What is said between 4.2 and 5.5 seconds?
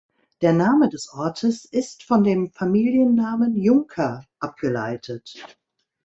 abgeleitet.